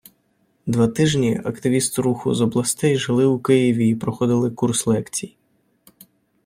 Два 0.65 0.87
тижні 0.87 1.41
активісти 1.45 2.01
Руху 2.01 2.35
з 2.35 2.41
областей 2.41 2.97
жили 2.97 3.25
у 3.25 3.39
Києві 3.39 3.89
і 3.89 3.95
проходили 3.95 4.51
курс 4.51 4.87
лекцій. 4.87 5.37